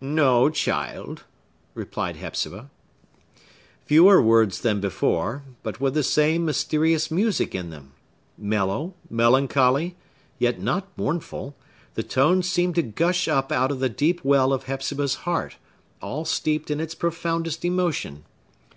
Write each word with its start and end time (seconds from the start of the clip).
"No, 0.00 0.48
child!" 0.50 1.24
replied 1.74 2.14
Hepzibah. 2.14 2.70
Fewer 3.86 4.22
words 4.22 4.60
than 4.60 4.78
before, 4.80 5.42
but 5.64 5.80
with 5.80 5.94
the 5.94 6.04
same 6.04 6.44
mysterious 6.44 7.10
music 7.10 7.56
in 7.56 7.70
them! 7.70 7.94
Mellow, 8.38 8.94
melancholy, 9.10 9.96
yet 10.38 10.60
not 10.60 10.86
mournful, 10.96 11.56
the 11.94 12.04
tone 12.04 12.44
seemed 12.44 12.76
to 12.76 12.82
gush 12.82 13.26
up 13.26 13.50
out 13.50 13.72
of 13.72 13.80
the 13.80 13.88
deep 13.88 14.22
well 14.24 14.52
of 14.52 14.66
Hepzibah's 14.66 15.16
heart, 15.26 15.56
all 16.00 16.24
steeped 16.24 16.70
in 16.70 16.78
its 16.78 16.94
profoundest 16.94 17.64
emotion. 17.64 18.22